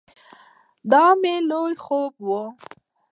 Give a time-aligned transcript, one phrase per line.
[0.91, 2.43] دا مې لوی خوب ؤ